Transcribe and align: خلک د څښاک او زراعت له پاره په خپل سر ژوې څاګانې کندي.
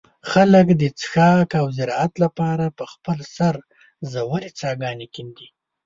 خلک 0.31 0.67
د 0.81 0.83
څښاک 0.99 1.49
او 1.61 1.65
زراعت 1.77 2.13
له 2.21 2.29
پاره 2.37 2.67
په 2.77 2.83
خپل 2.93 3.17
سر 3.35 3.55
ژوې 4.13 4.45
څاګانې 4.59 5.07
کندي. 5.15 5.47